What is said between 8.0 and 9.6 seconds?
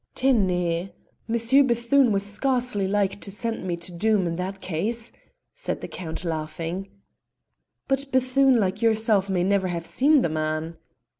Bethune, like yourself, may